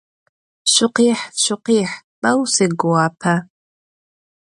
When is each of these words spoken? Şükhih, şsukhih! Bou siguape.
Şükhih, 0.73 1.21
şsukhih! 1.41 1.91
Bou 2.21 2.41
siguape. 2.53 3.35